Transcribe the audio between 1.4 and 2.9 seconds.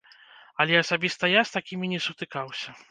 з такімі не сутыкаўся.